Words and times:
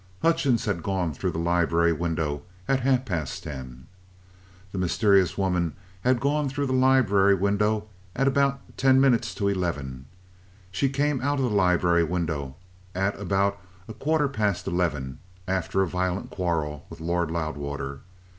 Hutchings 0.23 0.65
had 0.65 0.81
gone 0.81 1.13
through 1.13 1.29
the 1.29 1.37
library 1.37 1.93
window 1.93 2.41
at 2.67 2.79
half 2.79 3.05
past 3.05 3.43
ten. 3.43 3.85
The 4.71 4.79
mysterious 4.79 5.37
woman 5.37 5.75
had 6.03 6.19
gone 6.19 6.49
through 6.49 6.65
the 6.65 6.73
library 6.73 7.35
window 7.35 7.87
at 8.15 8.27
about 8.27 8.61
ten 8.77 8.99
minutes 8.99 9.35
to 9.35 9.47
eleven. 9.47 10.07
She 10.71 10.89
came 10.89 11.21
out 11.21 11.37
of 11.37 11.45
the 11.45 11.51
library 11.55 12.03
window 12.03 12.55
at 12.95 13.13
about 13.19 13.59
a 13.87 13.93
quarter 13.93 14.27
past 14.27 14.65
eleven 14.65 15.19
after 15.47 15.83
a 15.83 15.87
violent 15.87 16.31
quarrel 16.31 16.83
with 16.89 16.99
Lord 16.99 17.29
Loudwater. 17.29 17.99